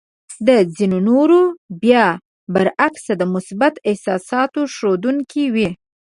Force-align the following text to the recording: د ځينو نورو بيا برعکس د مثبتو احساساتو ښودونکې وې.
د 0.47 0.49
ځينو 0.75 0.97
نورو 1.09 1.41
بيا 1.81 2.05
برعکس 2.53 3.05
د 3.17 3.21
مثبتو 3.33 3.83
احساساتو 3.89 4.61
ښودونکې 4.75 5.45
وې. 5.53 5.69